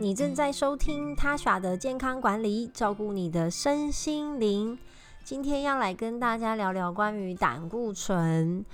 [0.00, 4.76] 你正在收听他耍的健康管理，照顾你的身心灵。
[5.22, 8.64] 今天要来跟大家聊聊关于胆固醇。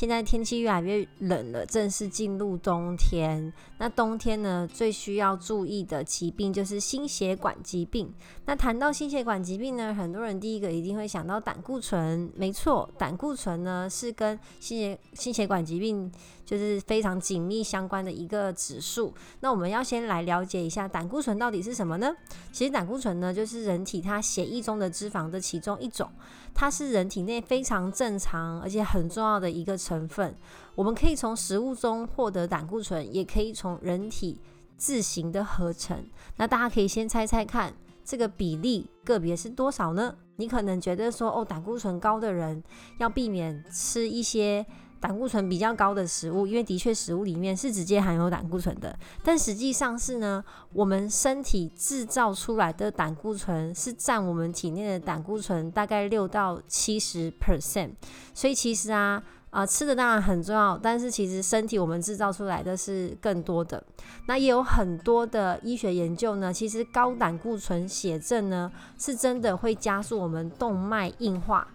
[0.00, 3.52] 现在天气越来越冷了，正式进入冬天。
[3.76, 8.10] 那冬天呢，最需要注意的疾病就是心血管疾病。
[8.46, 12.32] 那谈到心血管疾病呢，很多人第一个一定会想到胆固醇。
[12.34, 16.10] 没错，胆固醇呢是跟心血心血管疾病
[16.46, 19.12] 就是非常紧密相关的一个指数。
[19.40, 22.10] 那我们要先来了解一下胆固醇到底是什么呢？
[22.50, 26.10] 其实胆固醇呢，就是人体它血液中的脂肪的其中一种，
[26.54, 30.32] 它是人体内非常正常而且很重要的一个成分，
[30.76, 34.40] 我们可以从食物中获得胆固醇，也可以从人体
[34.76, 36.06] 自行的合成。
[36.36, 40.14] 那大家可以先猜猜看，这个比例个别是多少呢？
[40.36, 42.62] 你可能觉得说，哦，胆固醇高的人
[42.98, 44.64] 要避免吃一些
[45.00, 48.96] 胆固醇比较高的食物，因为的确食物里面是直接含有胆固醇的。
[49.24, 57.90] 但实际上是呢，我们身体制造出来的胆固醇是占我们体内的胆固醇大概六到七十 percent。
[58.32, 59.22] 所以其实啊。
[59.50, 63.82] 啊、吃的当然很重要，但是其实身体我们制造出来的是更多的。
[64.26, 71.66] 那也有很多的医学研究呢，其实高胆固醇血症呢，是真的会加速我们动脉硬化，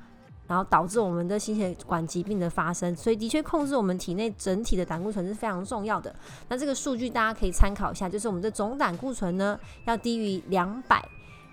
[0.47, 2.95] 然后导致我们的心血管疾病的发生。
[2.95, 6.15] 所以的确控制我们体内整体的胆固醇是非常重要的。
[6.47, 11.05] 那这个数据大家可以参考一下，就是我们的总胆固醇呢要低于两百，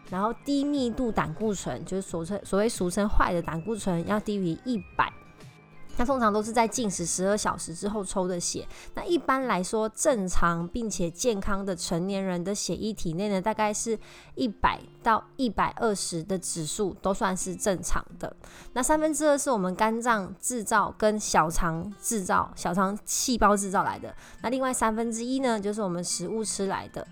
[0.09, 5.12] 然后低密度胆固醇就是所称所谓俗称坏的胆固醇要低于一百。
[5.97, 8.67] 那通常都是在禁食十二小时之后抽的血。
[8.95, 13.98] 那一般来说，正常并且健康的成年人的血液体内呢，大概是
[14.35, 18.35] 一百到一百二十的指数都算是正常的。
[18.73, 24.15] 那三分之二是我们肝脏制造跟小肠制造、小肠细胞制造来的。
[24.43, 27.07] 那另外三分之一呢，就是我们食物吃来的。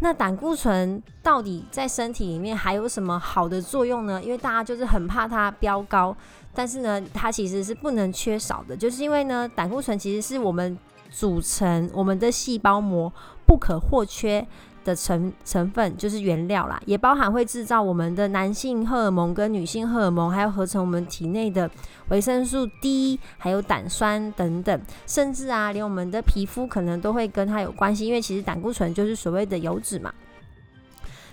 [0.00, 4.22] 那胆固醇到底在身体里面还有什么好的作用呢？
[4.22, 6.14] 因为大家就是很怕它飙高，
[6.52, 10.76] 但是呢，它其实是不能缺少的，就是因为呢，胆固醇其实是我们
[11.10, 13.10] 组成我们的细胞膜
[13.46, 14.46] 不可或缺
[14.84, 21.68] 的成成分就是原料啦，也包含会制造我们的男性荷尔蒙跟女性荷尔蒙，还有合成我们体内的
[22.08, 30.12] 维生素 D，还有胆酸等等，甚至啊，连我们的皮肤可能都会跟它有关系，因为其实胆固醇就是所谓的油脂嘛。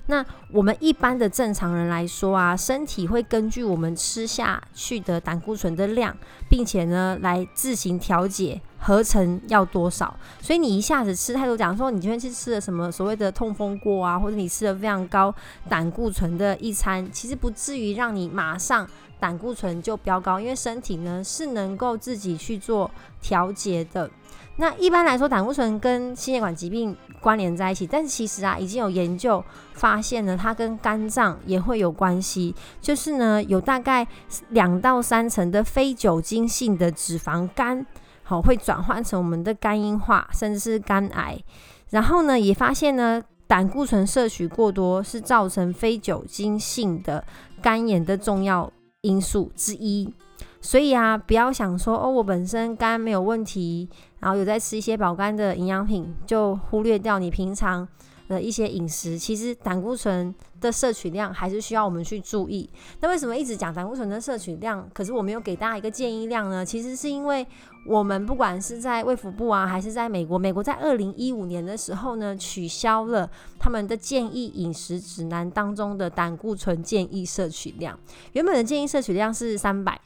[0.08, 6.18] 那我们一般的正常人来说啊，身体会根据我们吃下去的胆固醇的量，
[6.50, 10.14] 并且呢来自行调节合成要多少。
[10.42, 15.34] 所以你一下子吃太多，假如说你今天去吃了什么所谓的痛风锅啊，或者你吃了非常高
[15.70, 18.86] 胆固醇的一餐，其实不至于让你马上
[19.20, 22.90] 胆固醇就飙高，因为身体呢是能够自己去做
[23.22, 24.10] 调节的。
[24.58, 29.44] 那一般来说，胆固醇跟心血管疾病关联在一起，但是其实啊，已经有研究
[29.74, 32.54] 发现呢，它跟肝脏也会有关系。
[32.82, 34.06] 就是呢，有大概
[34.50, 37.84] 两到三成的非酒精性的脂肪肝，
[38.32, 41.38] 好，会转换成我们的肝硬化，甚至是肝癌。
[41.90, 47.22] 然后呢，也发现呢，胆固醇摄取过多是造成非酒精性的
[47.62, 48.72] 肝炎的重要
[49.02, 50.14] 因素之一。
[50.62, 53.90] 所以啊，不要想说哦，我本身肝没有问题，
[54.20, 57.86] 然后有在吃一些保肝的营养品，就忽略掉你平常
[58.32, 59.20] 的一些饮食。
[59.20, 62.70] 其实胆固醇的摄取量还是需要我们去注意。
[63.02, 66.66] 那为什么一直讲胆固醇的摄取量，可是我没有给大家一个建议量呢？
[66.66, 67.46] 其实是因为
[67.86, 78.00] 我们不管是在卫福部啊，还是在美国，美国在二零一五年的时候呢，取消了他们的建议饮食指南当中的胆固醇建议摄取量。
[78.32, 80.00] 原本的建议摄取量是三百。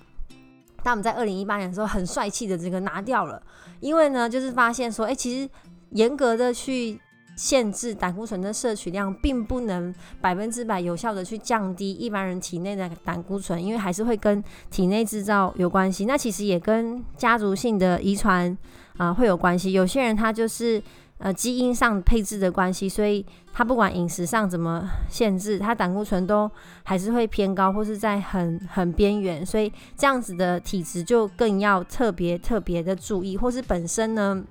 [0.83, 3.41] 但我们在二零一八年的时候很帅气的这个拿掉了，
[3.79, 5.49] 因为呢，就是发现说，哎、其实
[5.89, 7.01] 严格的去
[7.35, 16.05] 限制胆固醇的摄取量，并不能百分之百有效的去降低一般人体内的胆固醇，因为还是会跟体内制造有关系。
[16.05, 18.57] 那其实也跟家族性的遗传
[18.97, 19.71] 啊会有关系。
[19.71, 20.81] 有些人他就是。
[21.17, 26.51] 呃，基因上配置的关系，所以他不管饮食上怎么限制，他胆固醇都
[26.83, 34.43] 还是会偏高，或是在很很边缘，所以这样子的体质就更要特别特别的注意，或是本身呢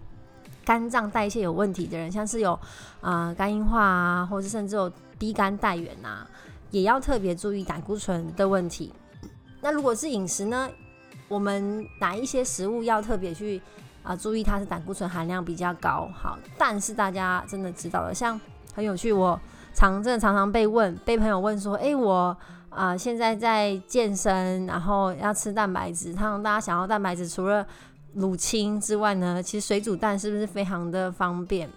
[0.65, 2.59] 肝脏代谢有问题的人，像是有
[3.01, 6.27] 啊、肝硬化啊，或是甚至有低肝带原呐，
[6.71, 8.93] 也要特别注意胆固醇的问题。
[9.61, 10.69] 那如果是饮食呢，
[11.29, 13.61] 我们哪一些食物要特别去？
[14.03, 18.39] 啊，注意它是胆固醇含量比较高，好，但是大家真的知道了，像
[18.75, 19.41] 很有趣，我
[19.73, 22.37] 常真的常常被问，被朋友问说，诶、我
[22.69, 27.67] 啊、现在在健身，然后要吃蛋白质，他们大家想要蛋白质，除了
[28.15, 31.69] 乳清之外呢，其实水煮蛋是不是非常的方便？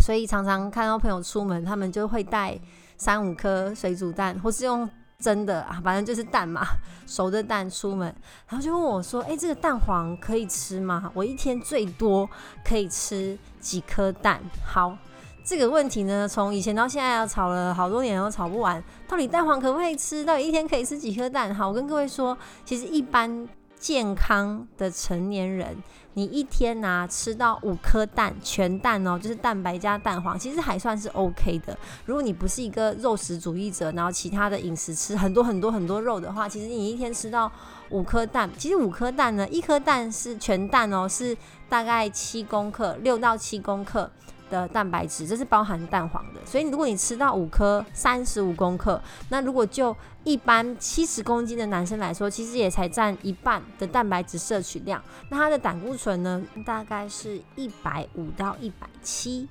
[0.00, 2.58] 所以常常看到朋友出门，他们就会带
[2.96, 4.88] 三五颗水煮蛋，或是用
[5.18, 6.62] 蒸的啊，反正就是蛋嘛，
[7.08, 8.14] 熟的蛋出门，
[8.46, 11.10] 然后就问我说：“哎、这个蛋黄可以吃吗？
[11.14, 12.28] 我一天最多
[12.62, 14.96] 可以吃几颗蛋？”好，
[15.42, 18.82] 这个问题呢，从以前到现在要吵了好多年都吵不完。
[19.08, 20.22] 到底蛋黄可不可以吃？
[20.22, 21.54] 到底一天可以吃几颗蛋？
[21.54, 22.36] 好，我跟各位说，
[22.66, 25.76] 其实一般健康的成年人。
[26.14, 31.76] 你一天呐、吃到五颗蛋，全蛋哦，就是蛋白加蛋黄，其实还算是 OK 的。
[32.06, 37.52] 如果你不是一个肉食主义者，然后其他的饮食吃很多很多很多肉的话，其实你一天吃到
[37.90, 41.36] 五颗蛋，其实五颗蛋呢，一颗蛋是全蛋哦，是
[41.68, 44.10] 大概七公克，六到七公克。
[44.50, 55.02] 的蛋白质，这是包含蛋黄的，所以如果你吃到五颗，三十五公克，那如果就一般七十公斤的男生来说，其实也才占一半的蛋白质摄取量。
[55.28, 59.48] 那他的胆固醇呢，大概是一百五到一百七。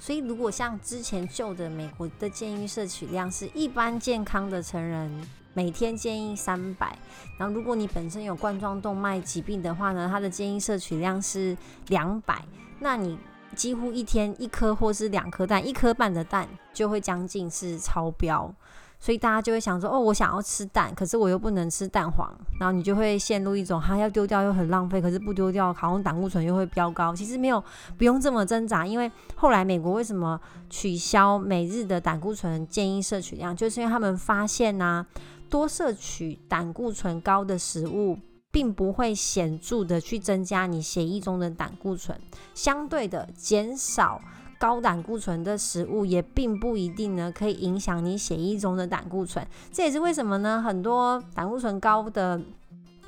[0.00, 5.10] 所以如果像之前旧的美国的建议摄取量是一般健康的成人
[5.52, 6.96] 每天建议三百，
[7.36, 11.56] 然后如果你本身有冠状动脉疾病的话呢，它的建议摄取量是
[11.88, 12.42] 两百，
[12.78, 13.18] 那你。
[13.56, 18.54] 几乎一天一颗或是两颗蛋，一颗半的蛋就会将近是超标，
[19.00, 27.14] 所以大家就会想说：哦，我想要吃蛋，可是我又不能吃蛋黄，然后你就会陷入一种哈要丢掉又很浪费，可是不丢掉好像胆固醇又会飙高。
[27.14, 27.62] 其实没有，
[27.96, 30.40] 不用这么挣扎，因为后来美国为什么
[30.70, 35.04] 取消每日的胆固醇建议摄取量，就是因为他们发现呐、
[35.50, 38.18] 多摄取胆固醇高的食物。
[38.50, 42.18] 并不会显著的去增加你血液中的胆固醇，
[42.54, 44.20] 相对的减少
[44.58, 49.46] 高胆固醇的食物也并不一定呢可以影响你血液中的胆固醇。
[49.70, 50.62] 这也是为什么呢？
[50.62, 52.40] 很多胆固醇高的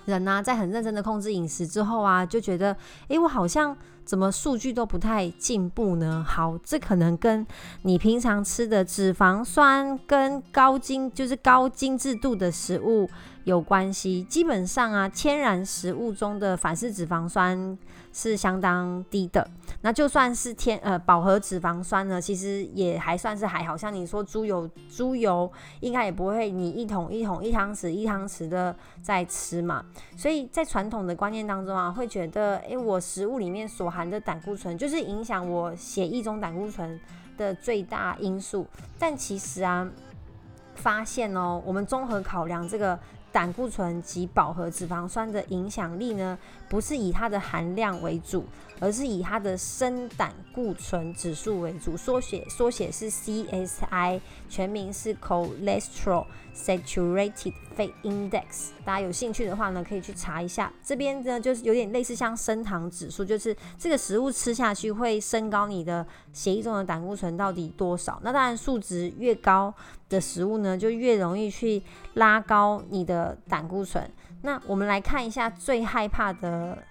[0.05, 2.77] 人呢、啊，在很认真的控制饮食之后啊，就觉得，
[3.09, 6.25] 诶，我好像怎么数据都不太进步呢？
[6.27, 7.47] 好，这可能跟
[7.83, 13.09] 你平常吃的脂肪酸跟高精，就是高精致度的食物。
[13.45, 17.79] 有关系，基本上啊，天然食物中的反式脂肪酸
[18.13, 19.49] 是相当低的。
[19.81, 23.75] 那就算是天呃饱和脂肪酸呢，其实也还算是还好。
[23.75, 25.51] 像你说猪油，猪油
[25.81, 29.83] 应该也不会你一桶一桶一汤匙一汤匙的在吃嘛。
[30.19, 37.01] 所以在传统的观念当中啊，会觉得，诶、我食物里面所含的胆固醇就是影响我血液中胆固醇
[37.39, 38.67] 的最大因素。
[38.99, 39.91] 但其实啊，
[40.75, 42.99] 发现哦，我们综合考量这个。
[43.33, 46.39] 胆固醇及饱和脂肪酸的影响力呢，
[46.69, 48.45] 不是以它的含量为主，
[48.81, 51.97] 而是以它的生胆固醇指数为主。
[51.97, 58.71] 缩写缩写是 CSI，全名是 Cholesterol Saturated Fat Index。
[58.85, 60.73] 大家有兴趣的话呢，可以去查一下。
[60.83, 68.19] 这边呢，就是有点类似像升糖指数，就是这个食物吃下去会升高你的血液中的胆固醇到底多少。
[68.25, 69.73] 那当然，数值越高
[70.09, 71.83] 的食物呢，就越容易去
[72.15, 74.11] 拉高你的胆固醇。
[74.43, 76.83] 那我们来看一下最害怕的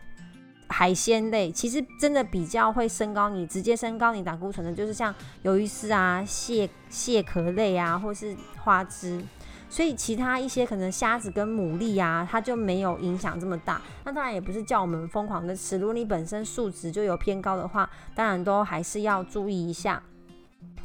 [0.80, 8.34] 海鲜类，其实真的比较会升高你，直接升高你胆固醇的，就是像鱿鱼丝啊、蟹蟹壳类啊，或是
[8.64, 9.22] 花枝。
[9.70, 13.81] 所以其他一些可能虾子跟牡蛎啊，它就没有影响这么大。
[14.06, 20.02] 那当然也不是叫我们疯狂的吃，如果你本身数值就有偏高的话，当然都还是要注意一下。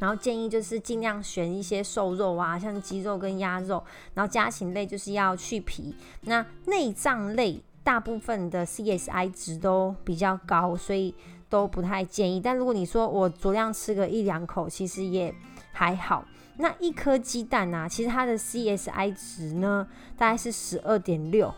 [0.01, 3.81] 然后建议就是尽量选一些瘦肉啊，像鸡肉跟鸭肉。
[4.13, 5.95] 然后家禽类就是要去皮。
[6.23, 11.15] 那内脏类大部分的 CSI 值都比较高，所以
[11.49, 12.41] 都不太建议。
[12.41, 15.33] 但如果你说我酌量吃个一两口，其实也
[15.71, 16.25] 还好。
[16.57, 19.87] 那一颗鸡蛋啊，其实它的 CSI 值呢，
[20.17, 21.53] 大概是十二点六，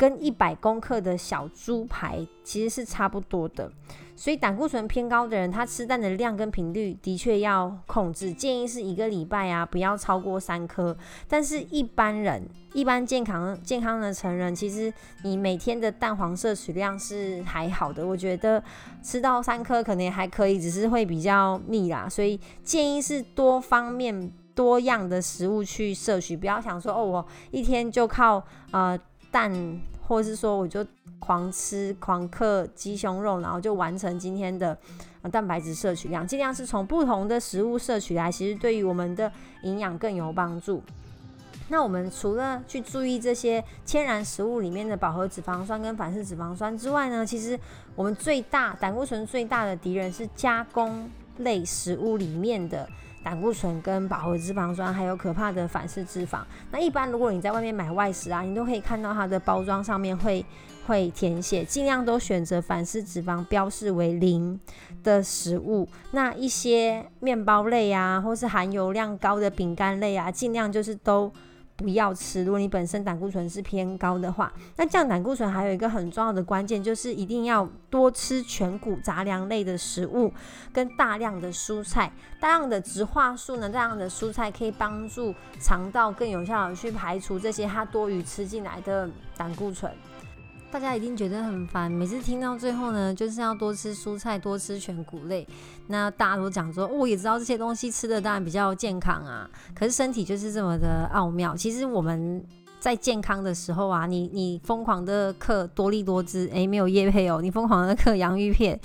[0.00, 3.70] 跟一百公克的小猪排其实是差不多的。
[4.16, 10.96] 所以胆固醇偏高的人，他吃蛋的量跟频率的确要控制，建议是一个礼拜啊，不要超过三颗。
[11.28, 14.92] 但是一般人，一般健康健康的成人，其实
[15.22, 18.06] 你每天的蛋黄摄取量是还好的。
[18.06, 18.62] 我觉得
[19.02, 22.08] 吃到三颗可能也还可以，只是会比较腻啦。
[22.08, 28.98] 所以建议是多方面多样的食物去摄取，不要想说哦，我一天就靠呃
[29.30, 29.80] 蛋。
[30.10, 30.84] 或者是说，我就
[31.20, 34.76] 狂吃狂嗑鸡胸肉，然后就完成今天的
[35.30, 36.26] 蛋白质摄取量。
[36.26, 39.30] 尽量是从不同的食物摄取来，其实对于我们的
[39.62, 40.82] 营养更有帮助。
[41.68, 47.56] 那我们除了去注意这些天然食物里面的饱和脂肪酸跟反式脂肪酸之外呢，其实
[47.94, 52.88] 我们最大胆固醇最大的敌人是加工类食物里面的。
[53.22, 56.40] 胆固醇跟饱和脂肪酸，还有可怕的反式脂肪。
[56.70, 60.44] 那一般如果你在外面买外食啊，你都可以看到它的包装上面会
[60.86, 64.58] 会填写，尽量都选择反式脂肪标示为零
[65.02, 65.88] 的食物。
[66.12, 71.32] 那一些面包类啊，或是含油量高的饼干类啊，尽量就是都。
[71.80, 72.44] 不要吃。
[72.44, 80.30] 如果你本身胆固醇是偏高的话，那降胆固醇还有一个很重要的关键，就是一定要多吃全谷杂粮类的食物，
[80.74, 82.12] 跟大量的蔬菜。
[82.38, 89.08] 大量的植化素呢，大量的蔬菜可以帮助肠道更有效的去排除这些它多余吃进来的
[89.38, 89.90] 胆固醇。
[90.72, 95.46] 大家一定觉得很烦，每次听到最后呢，就是要多吃蔬菜，多吃全谷类。
[95.88, 101.56] 那大家都讲说，我也知道这些东西吃的当然比较健康啊，可是身体就是这么的奥妙。
[101.56, 102.44] 其实我们
[102.78, 108.78] 在健康的时候啊，你你疯狂的嗑多利多汁，诶，没有叶配哦，你疯狂的嗑洋芋片。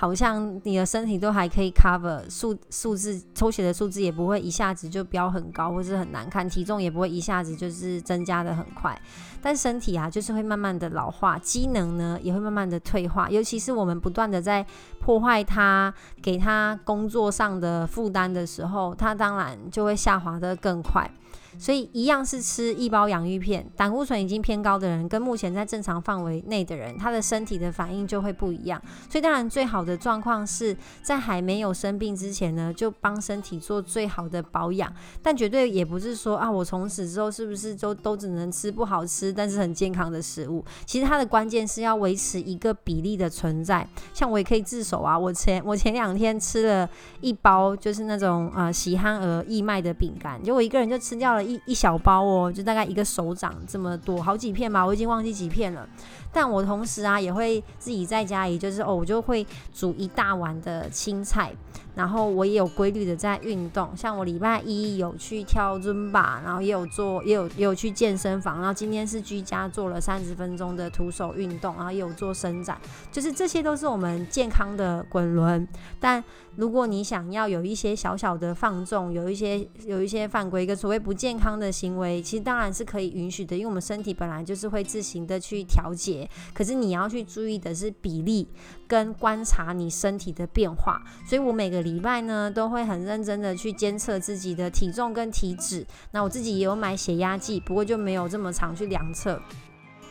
[0.00, 8.96] 好像你的身体都还可以 cover 数数字，抽血的数字也不会一下子就飙很高，或是很难看，体重也不会一下子就是增加得很快。
[9.42, 14.64] 但身体啊，就是会慢慢的老化，机能呢也会慢慢的退化，尤其是我们不断的在
[15.00, 21.10] 破坏它，给它工作上的负担的时候，它当然就会下滑得更快。
[21.56, 28.80] 所以一样是吃一包洋芋片，胆固醇已经偏高的人，跟目前在正常范围内的人，他的身体的反应就会不一样。
[29.08, 34.92] 所以当然最好的状况是在还没有生病之前呢，就帮身体做最好的保养。
[35.22, 40.64] 但绝对也不是说啊，我从此之后是不是都都只能吃不好吃但是很健康的食物？
[40.84, 43.88] 其实它的关键是要维持一个比例的存在。
[44.14, 46.88] 像我也可以自首啊，我前我前两天吃了
[47.20, 51.37] 一包就是那种呃喜憨儿义卖的饼干，就我一个人就吃掉了。
[51.42, 55.88] 一一小包哦，就大概一个手掌这么多，好几片吧，我已经忘记几片了。
[56.32, 61.52] 但我同时啊，也会自己在家里，就是哦，我就会煮一大碗的青菜。
[61.94, 72.78] 然后我也有规律的在运动，像我礼拜一有去跳尊巴，然后也有做，也有也有去健身房，然后今天是居家做了三十分钟的徒手运动，然后也有做伸展，
[73.10, 75.66] 就是这些都是我们健康的滚轮。
[75.98, 76.22] 但
[76.54, 86.28] 如果你想要有一些小小的放纵，有一些有一些犯规一个所谓不健健康的行为，其实当然是可以允许的，因为我们身体本来就是会自行的去调节。
[86.54, 88.46] 可是你要去注意的是比例
[88.86, 91.78] 跟观察你身体的变化，所以我每个。
[91.88, 95.86] 礼拜呢，都会很认真的去监测自己的体重跟体脂。
[96.10, 99.40] 那我自己也有买血压计，不过就没有这么常去量测。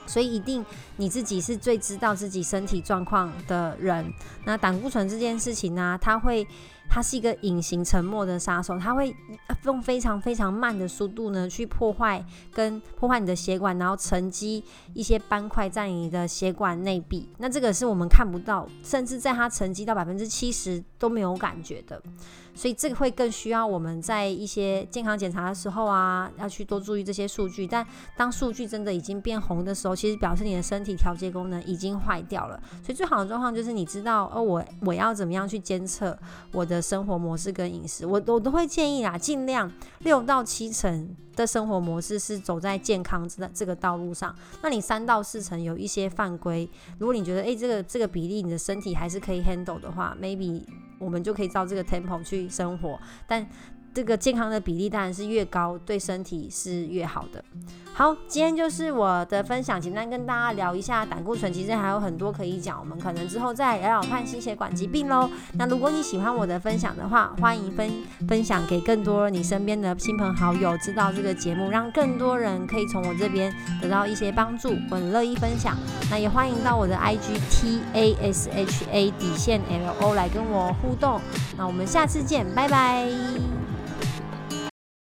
[0.08, 4.12] 所以一定你自己是最知道自己身体状况的人。
[4.46, 6.48] 那胆固醇这件事情呢、它会。
[6.90, 9.16] 它是一个隐形沉默的杀手，它会
[9.64, 14.64] 用非常非常慢的速度呢，去破坏跟破坏你的血管，然后沉积
[14.94, 17.30] 一些斑块在你的血管内壁。
[17.38, 22.02] 那这个是我们看不到，甚至在它沉积到百分之七十都没有感觉的。
[22.58, 27.68] 所以这个会更需要我们在一些健康检查的时候啊，要去多注意这些数据。
[27.68, 27.86] 但
[28.18, 32.60] 当数据真的已经变红的时候，其实表示你的身体调节功能已经坏掉了。
[32.84, 36.18] 所以最好的状况就是你知道，哦，我我要怎么样去监测
[36.52, 36.82] 我的。
[36.88, 44.34] 生活模式跟饮食，我我都会建议啦，尽量六到七成的生活模式是走在健康这这个道路上。
[44.62, 50.64] 那你三到四成有一些犯规，如果你觉得诶、这个这个比例你的身体还是可以 handle 的话，maybe
[51.00, 53.00] 我们就可以照这个 temple 去生活。
[53.28, 53.46] 但
[53.98, 57.44] 这个健康的比例当然是越高，对身体是越好的。
[57.96, 61.52] 好，今天就是我的分享，简单跟大家聊一下胆固醇。
[61.52, 65.28] 其实还有很多可以讲，我们可能之后再聊聊看心血管疾病喽。
[65.54, 67.92] 那如果你喜欢我的分享的话，欢迎分
[68.28, 73.52] 分享给更多你身边的亲朋好友，知道这个节目，让更多人可以从我这边
[73.82, 75.76] 得到一些帮助，我很乐意分享。
[76.12, 81.20] 那也欢迎到我的 IG T A S H A 底线 L O 来跟我互动。
[81.58, 83.57] 那我们下次见，拜拜。